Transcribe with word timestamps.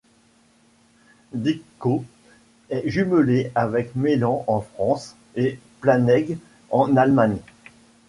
Didcot 1.35 2.03
est 2.71 2.89
jumelé 2.89 3.51
avec 3.53 3.95
Meylan 3.95 4.43
en 4.47 4.61
France 4.61 5.15
et 5.35 5.59
Planegg 5.79 6.39
en 6.71 6.97
Allemagne. 6.97 7.37